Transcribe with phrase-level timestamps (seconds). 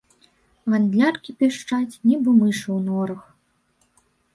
[0.75, 3.23] Гандляркі пішчаць, нібы мышы ў норах.